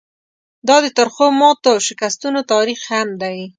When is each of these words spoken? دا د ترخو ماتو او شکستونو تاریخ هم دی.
دا 0.67 0.77
د 0.83 0.87
ترخو 0.97 1.25
ماتو 1.39 1.67
او 1.73 1.79
شکستونو 1.87 2.39
تاریخ 2.53 2.79
هم 2.93 3.09
دی. 3.21 3.39